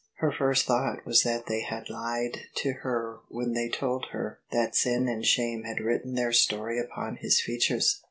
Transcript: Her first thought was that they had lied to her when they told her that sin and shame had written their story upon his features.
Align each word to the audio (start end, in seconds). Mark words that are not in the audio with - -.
Her 0.15 0.31
first 0.31 0.65
thought 0.65 1.05
was 1.05 1.21
that 1.21 1.45
they 1.45 1.61
had 1.61 1.87
lied 1.87 2.45
to 2.55 2.73
her 2.81 3.19
when 3.29 3.53
they 3.53 3.69
told 3.69 4.07
her 4.13 4.39
that 4.51 4.75
sin 4.75 5.07
and 5.07 5.23
shame 5.23 5.61
had 5.61 5.79
written 5.79 6.15
their 6.15 6.33
story 6.33 6.79
upon 6.79 7.17
his 7.17 7.39
features. 7.39 7.99